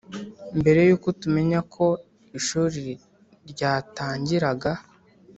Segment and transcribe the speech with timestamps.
[0.59, 1.85] mbere yuko tumenya ko
[2.39, 2.83] ishuri
[3.51, 4.71] ryatangiraga